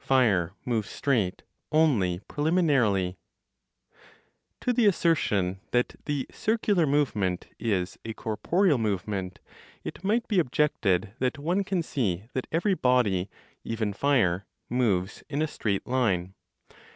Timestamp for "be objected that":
10.26-11.38